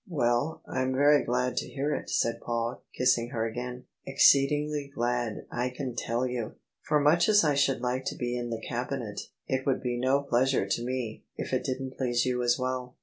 [0.09, 5.69] ",Well, Fm very glad to hear it," said Paul, kissing her again:" exceedingly glad, I
[5.69, 6.55] can tell you!
[6.81, 10.23] For much as I should like to be in the Cabinet, it would be no
[10.23, 12.95] pleasure to me if it didn't please you as well."